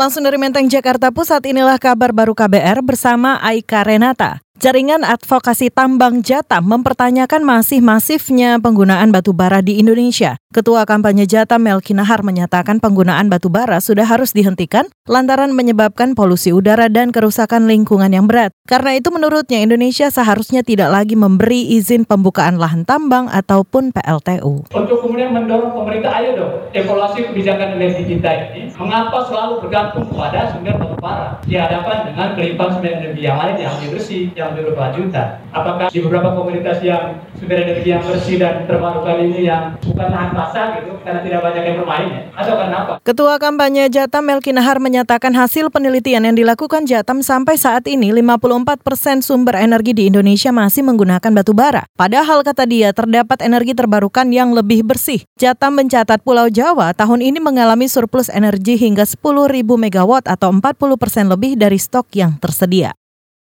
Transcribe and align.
Langsung 0.00 0.24
dari 0.24 0.40
Menteng, 0.40 0.64
Jakarta 0.64 1.12
Pusat, 1.12 1.52
inilah 1.52 1.76
kabar 1.76 2.16
baru 2.16 2.32
KBR 2.32 2.80
bersama 2.80 3.36
Aika 3.44 3.84
Renata. 3.84 4.40
Jaringan 4.56 5.04
Advokasi 5.04 5.68
Tambang 5.68 6.24
Jatam 6.24 6.64
mempertanyakan 6.72 7.44
masih 7.44 7.84
masifnya 7.84 8.56
penggunaan 8.64 9.12
batu 9.12 9.36
bara 9.36 9.60
di 9.60 9.76
Indonesia. 9.76 10.40
Ketua 10.50 10.82
kampanye 10.82 11.30
Jatam 11.30 11.62
Melki 11.62 11.94
Nahar 11.94 12.26
menyatakan 12.26 12.82
penggunaan 12.82 13.30
batu 13.30 13.46
bara 13.46 13.78
sudah 13.78 14.02
harus 14.02 14.34
dihentikan 14.34 14.90
lantaran 15.06 15.54
menyebabkan 15.54 16.18
polusi 16.18 16.50
udara 16.50 16.90
dan 16.90 17.14
kerusakan 17.14 17.70
lingkungan 17.70 18.10
yang 18.10 18.26
berat. 18.26 18.50
Karena 18.66 18.98
itu 18.98 19.14
menurutnya 19.14 19.62
Indonesia 19.62 20.10
seharusnya 20.10 20.66
tidak 20.66 20.90
lagi 20.90 21.14
memberi 21.14 21.70
izin 21.78 22.02
pembukaan 22.02 22.58
lahan 22.58 22.82
tambang 22.82 23.30
ataupun 23.30 23.94
PLTU. 23.94 24.74
Untuk 24.74 24.98
kemudian 25.06 25.30
mendorong 25.30 25.70
pemerintah, 25.70 26.18
ayo 26.18 26.34
dong 26.34 26.52
evaluasi 26.74 27.30
kebijakan 27.30 27.78
energi 27.78 28.10
kita 28.10 28.50
ini. 28.50 28.74
Mengapa 28.74 29.22
selalu 29.30 29.62
bergantung 29.62 30.10
pada 30.10 30.50
sumber 30.50 30.74
batu 30.82 30.98
bara 30.98 31.38
di 31.46 31.54
hadapan 31.54 32.10
dengan 32.10 32.34
kelimpahan 32.34 32.70
sumber 32.74 32.90
energi 32.98 33.22
yang 33.22 33.38
lain 33.38 33.54
yang 33.54 33.70
lebih 33.78 33.88
bersih, 33.94 34.22
yang 34.34 34.58
lebih 34.58 34.74
berkelanjutan. 34.74 35.46
Apakah 35.54 35.86
di 35.94 35.98
beberapa 36.02 36.34
komunitas 36.34 36.82
yang 36.82 37.22
sumber 37.38 37.62
energi 37.62 37.94
yang 37.94 38.02
bersih 38.02 38.34
dan 38.42 38.66
terbarukan 38.66 39.14
ini 39.22 39.46
yang 39.46 39.78
bukan 39.78 40.10
lahan 40.10 40.39
basah 40.40 40.80
gitu 40.80 40.96
karena 41.04 41.20
tidak 41.20 41.40
banyak 41.44 41.62
yang 41.62 41.76
bermain 41.84 42.06
ya? 42.08 42.20
Atau 42.32 42.54
kenapa? 42.56 42.92
Ketua 43.04 43.34
kampanye 43.36 43.92
Jatam 43.92 44.24
Melki 44.24 44.56
Nahar 44.56 44.80
menyatakan 44.80 45.36
hasil 45.36 45.68
penelitian 45.68 46.24
yang 46.24 46.36
dilakukan 46.36 46.88
Jatam 46.88 47.20
sampai 47.20 47.60
saat 47.60 47.84
ini 47.84 48.08
54 48.14 48.80
persen 48.80 49.20
sumber 49.20 49.60
energi 49.60 49.92
di 49.92 50.08
Indonesia 50.08 50.48
masih 50.50 50.80
menggunakan 50.86 51.30
batu 51.30 51.52
bara. 51.52 51.84
Padahal 51.94 52.40
kata 52.40 52.64
dia 52.64 52.96
terdapat 52.96 53.44
energi 53.44 53.76
terbarukan 53.76 54.28
yang 54.32 54.56
lebih 54.56 54.84
bersih. 54.86 55.20
Jatam 55.36 55.76
mencatat 55.76 56.24
Pulau 56.24 56.48
Jawa 56.48 56.96
tahun 56.96 57.20
ini 57.20 57.38
mengalami 57.42 57.86
surplus 57.90 58.32
energi 58.32 58.80
hingga 58.80 59.04
10.000 59.04 59.20
megawatt 59.64 60.24
atau 60.28 60.48
40 60.52 60.96
persen 60.96 61.28
lebih 61.28 61.56
dari 61.60 61.76
stok 61.76 62.12
yang 62.16 62.36
tersedia. 62.40 62.99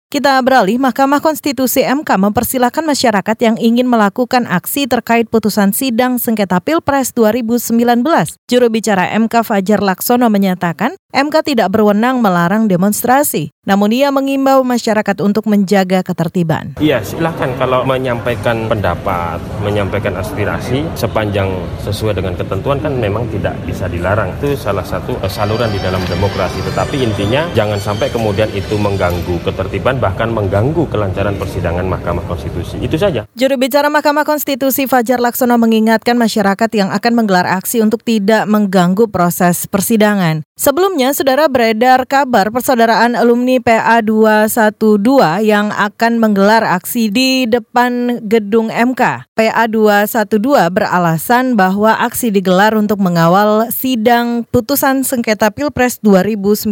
Kita 0.05 0.37
beralih, 0.45 0.77
Mahkamah 0.77 1.17
Konstitusi 1.17 1.81
MK 1.81 2.05
mempersilahkan 2.05 2.85
masyarakat 2.85 3.37
yang 3.41 3.57
ingin 3.57 3.89
melakukan 3.89 4.45
aksi 4.45 4.85
terkait 4.85 5.25
putusan 5.33 5.73
sidang 5.73 6.21
sengketa 6.21 6.61
Pilpres 6.61 7.09
2019. 7.17 8.05
Juru 8.45 8.67
bicara 8.69 9.09
MK 9.17 9.41
Fajar 9.41 9.81
Laksono 9.81 10.29
menyatakan, 10.29 10.93
MK 11.09 11.35
tidak 11.41 11.73
berwenang 11.73 12.21
melarang 12.21 12.69
demonstrasi. 12.69 13.49
Namun 13.65 13.89
ia 13.89 14.13
mengimbau 14.13 14.61
masyarakat 14.61 15.17
untuk 15.25 15.49
menjaga 15.49 16.05
ketertiban. 16.05 16.77
Iya, 16.77 17.01
silahkan 17.01 17.49
kalau 17.57 17.81
menyampaikan 17.81 18.69
pendapat, 18.69 19.41
menyampaikan 19.65 20.13
aspirasi 20.21 20.85
sepanjang 20.93 21.49
sesuai 21.81 22.21
dengan 22.21 22.37
ketentuan 22.37 22.77
kan 22.77 22.93
memang 22.93 23.25
tidak 23.33 23.57
bisa 23.65 23.89
dilarang. 23.89 24.37
Itu 24.37 24.53
salah 24.53 24.85
satu 24.85 25.17
saluran 25.25 25.73
di 25.73 25.81
dalam 25.81 26.03
demokrasi. 26.05 26.61
Tetapi 26.61 27.09
intinya 27.09 27.49
jangan 27.57 27.81
sampai 27.81 28.13
kemudian 28.13 28.53
itu 28.53 28.77
mengganggu 28.77 29.41
ketertiban 29.41 29.97
bahkan 30.05 30.29
mengganggu 30.29 30.85
kelancaran 30.85 31.33
persidangan 31.33 31.81
Mahkamah 31.89 32.29
Konstitusi. 32.29 32.77
Itu 32.77 32.93
saja. 33.01 33.25
Juru 33.33 33.57
bicara 33.57 33.89
Mahkamah 33.89 34.21
Konstitusi 34.21 34.85
Fajar 34.85 35.17
Laksono 35.17 35.57
mengingatkan 35.57 36.13
masyarakat 36.13 36.69
yang 36.77 36.93
akan 36.93 37.13
menggelar 37.17 37.49
aksi 37.49 37.81
untuk 37.81 38.05
tidak 38.05 38.45
mengganggu 38.45 39.09
proses 39.09 39.65
persidangan. 39.65 40.45
Sebelumnya, 40.53 41.09
saudara 41.11 41.49
beredar 41.49 42.05
kabar 42.05 42.53
persaudaraan 42.53 43.17
alumni 43.17 43.57
PA 43.57 43.99
212 44.05 45.41
yang 45.41 45.73
akan 45.73 46.21
menggelar 46.21 46.61
aksi 46.61 47.09
di 47.09 47.49
depan 47.49 48.21
gedung 48.29 48.69
MK. 48.69 49.25
PA 49.33 49.65
212 49.65 50.37
beralasan 50.69 51.57
bahwa 51.57 51.97
aksi 51.97 52.29
digelar 52.29 52.77
untuk 52.77 53.01
mengawal 53.01 53.73
sidang 53.73 54.45
putusan 54.53 55.01
sengketa 55.01 55.49
Pilpres 55.49 55.97
2019. 56.05 56.69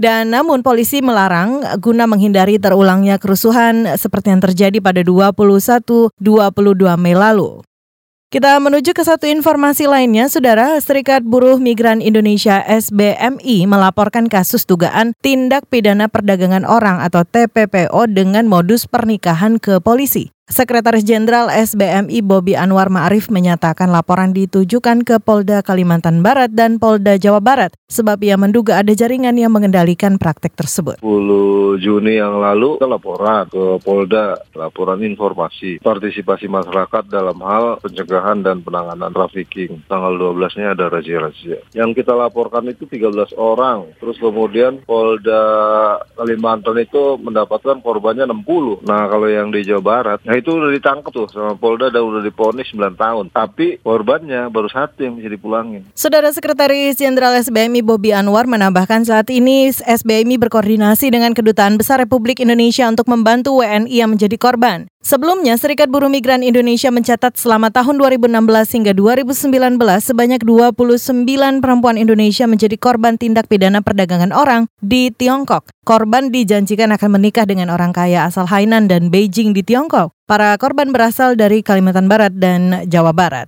Dan 0.00 0.32
namun 0.32 0.64
polisi 0.64 1.04
melarang 1.04 1.62
guna 1.78 2.08
menghindari 2.08 2.35
terulangnya 2.60 3.16
kerusuhan 3.16 3.88
seperti 3.96 4.36
yang 4.36 4.44
terjadi 4.44 4.78
pada 4.84 5.00
21-22 5.00 6.20
Mei 7.00 7.16
lalu. 7.16 7.64
Kita 8.28 8.60
menuju 8.60 8.92
ke 8.92 9.00
satu 9.00 9.24
informasi 9.24 9.88
lainnya, 9.88 10.28
Saudara 10.28 10.76
Serikat 10.82 11.24
Buruh 11.24 11.56
Migran 11.56 12.04
Indonesia 12.04 12.60
SBMI 12.68 13.64
melaporkan 13.64 14.28
kasus 14.28 14.68
dugaan 14.68 15.16
tindak 15.24 15.64
pidana 15.72 16.12
perdagangan 16.12 16.68
orang 16.68 17.00
atau 17.00 17.24
TPPO 17.24 18.12
dengan 18.12 18.44
modus 18.44 18.84
pernikahan 18.84 19.56
ke 19.56 19.80
polisi. 19.80 20.35
Sekretaris 20.46 21.02
Jenderal 21.02 21.50
SBMI 21.50 22.22
Bobi 22.22 22.54
Anwar 22.54 22.86
Ma'arif 22.86 23.34
menyatakan 23.34 23.90
laporan 23.90 24.30
ditujukan 24.30 25.02
ke 25.02 25.18
Polda 25.18 25.58
Kalimantan 25.58 26.22
Barat 26.22 26.54
dan 26.54 26.78
Polda 26.78 27.18
Jawa 27.18 27.42
Barat 27.42 27.74
sebab 27.90 28.22
ia 28.22 28.38
menduga 28.38 28.78
ada 28.78 28.94
jaringan 28.94 29.34
yang 29.34 29.50
mengendalikan 29.50 30.22
praktek 30.22 30.54
tersebut. 30.54 31.02
10 31.02 31.82
Juni 31.82 32.22
yang 32.22 32.38
lalu 32.38 32.78
kita 32.78 32.86
laporan 32.86 33.50
ke 33.50 33.82
Polda, 33.82 34.38
laporan 34.54 35.02
informasi 35.02 35.82
partisipasi 35.82 36.46
masyarakat 36.46 37.10
dalam 37.10 37.42
hal 37.42 37.82
pencegahan 37.82 38.38
dan 38.46 38.62
penanganan 38.62 39.10
trafficking. 39.10 39.82
Tanggal 39.90 40.14
12-nya 40.14 40.78
ada 40.78 40.86
razia-razia. 40.86 41.58
Yang 41.74 42.06
kita 42.06 42.14
laporkan 42.14 42.70
itu 42.70 42.86
13 42.86 43.34
orang. 43.34 43.98
Terus 43.98 44.14
kemudian 44.22 44.78
Polda 44.86 45.42
Kalimantan 46.14 46.78
itu 46.78 47.18
mendapatkan 47.18 47.82
korbannya 47.82 48.30
60. 48.30 48.86
Nah 48.86 49.10
kalau 49.10 49.26
yang 49.26 49.50
di 49.50 49.66
Jawa 49.66 49.82
Barat, 49.82 50.18
itu 50.38 50.52
udah 50.52 50.70
ditangkap 50.72 51.10
tuh 51.12 51.26
sama 51.32 51.56
Polda 51.56 51.88
dan 51.88 52.04
udah 52.04 52.22
diponis 52.22 52.68
9 52.72 52.94
tahun. 52.94 53.32
Tapi 53.32 53.80
korbannya 53.80 54.52
baru 54.52 54.68
satu 54.68 55.02
yang 55.02 55.16
bisa 55.16 55.32
dipulangin. 55.32 55.88
Saudara 55.96 56.28
Sekretaris 56.30 57.00
Jenderal 57.00 57.36
SBMI 57.40 57.80
Bobi 57.80 58.12
Anwar 58.12 58.44
menambahkan 58.44 59.08
saat 59.08 59.32
ini 59.32 59.72
SBMI 59.72 60.36
berkoordinasi 60.36 61.08
dengan 61.10 61.32
Kedutaan 61.32 61.80
Besar 61.80 62.00
Republik 62.02 62.38
Indonesia 62.38 62.84
untuk 62.86 63.08
membantu 63.08 63.64
WNI 63.64 63.92
yang 63.92 64.12
menjadi 64.12 64.36
korban. 64.36 64.86
Sebelumnya, 65.06 65.54
Serikat 65.54 65.86
Buruh 65.86 66.10
Migran 66.10 66.42
Indonesia 66.42 66.90
mencatat 66.90 67.38
selama 67.38 67.70
tahun 67.70 68.02
2016 68.02 68.74
hingga 68.74 68.90
2019 68.90 69.78
sebanyak 70.02 70.42
29 70.42 71.62
perempuan 71.62 71.94
Indonesia 71.94 72.50
menjadi 72.50 72.74
korban 72.74 73.14
tindak 73.14 73.46
pidana 73.46 73.86
perdagangan 73.86 74.34
orang 74.34 74.66
di 74.82 75.14
Tiongkok. 75.14 75.70
Korban 75.86 76.34
dijanjikan 76.34 76.90
akan 76.90 77.22
menikah 77.22 77.46
dengan 77.46 77.70
orang 77.70 77.94
kaya 77.94 78.26
asal 78.26 78.50
Hainan 78.50 78.90
dan 78.90 79.06
Beijing 79.14 79.54
di 79.54 79.62
Tiongkok. 79.62 80.10
Para 80.26 80.58
korban 80.58 80.90
berasal 80.90 81.38
dari 81.38 81.62
Kalimantan 81.62 82.10
Barat 82.10 82.34
dan 82.34 82.82
Jawa 82.90 83.14
Barat. 83.14 83.46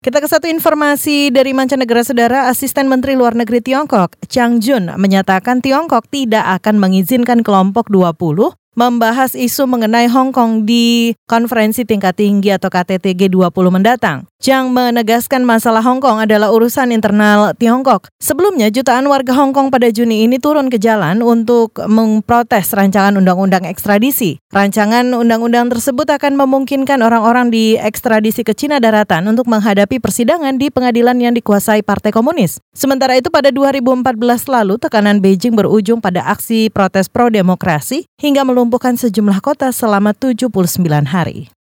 Kita 0.00 0.24
ke 0.24 0.28
satu 0.28 0.48
informasi 0.48 1.28
dari 1.28 1.52
mancanegara 1.52 2.00
saudara, 2.00 2.48
Asisten 2.48 2.88
Menteri 2.88 3.12
Luar 3.12 3.36
Negeri 3.36 3.60
Tiongkok, 3.60 4.16
Chang 4.32 4.56
Jun, 4.56 4.88
menyatakan 4.96 5.60
Tiongkok 5.60 6.08
tidak 6.08 6.48
akan 6.64 6.80
mengizinkan 6.80 7.44
kelompok 7.44 7.92
20 7.92 8.56
membahas 8.72 9.36
isu 9.36 9.68
mengenai 9.68 10.08
Hong 10.08 10.32
Kong 10.32 10.64
di 10.64 11.12
konferensi 11.28 11.84
tingkat 11.84 12.16
tinggi 12.16 12.56
atau 12.56 12.72
KTT 12.72 13.12
G20 13.20 13.66
mendatang. 13.68 14.24
Chang 14.44 14.76
menegaskan 14.76 15.40
masalah 15.40 15.80
Hong 15.80 16.04
Kong 16.04 16.20
adalah 16.20 16.52
urusan 16.52 16.92
internal 16.92 17.56
Tiongkok. 17.56 18.12
Sebelumnya, 18.20 18.68
jutaan 18.68 19.08
warga 19.08 19.32
Hong 19.32 19.56
Kong 19.56 19.72
pada 19.72 19.88
Juni 19.88 20.28
ini 20.28 20.36
turun 20.36 20.68
ke 20.68 20.76
jalan 20.76 21.24
untuk 21.24 21.72
memprotes 21.88 22.68
rancangan 22.76 23.16
undang-undang 23.16 23.64
ekstradisi. 23.64 24.36
Rancangan 24.52 25.16
undang-undang 25.16 25.72
tersebut 25.72 26.04
akan 26.12 26.36
memungkinkan 26.36 27.00
orang-orang 27.00 27.48
di 27.48 27.80
ekstradisi 27.80 28.44
ke 28.44 28.52
Cina 28.52 28.84
daratan 28.84 29.24
untuk 29.32 29.48
menghadapi 29.48 29.96
persidangan 29.96 30.60
di 30.60 30.68
pengadilan 30.68 31.16
yang 31.16 31.32
dikuasai 31.32 31.80
Partai 31.80 32.12
Komunis. 32.12 32.60
Sementara 32.76 33.16
itu 33.16 33.32
pada 33.32 33.48
2014 33.48 34.12
lalu, 34.52 34.76
tekanan 34.76 35.24
Beijing 35.24 35.56
berujung 35.56 36.04
pada 36.04 36.20
aksi 36.28 36.68
protes 36.68 37.08
pro-demokrasi 37.08 38.04
hingga 38.20 38.44
melumpuhkan 38.44 39.00
sejumlah 39.00 39.40
kota 39.40 39.72
selama 39.72 40.12
79 40.12 40.52
hari. 41.08 41.48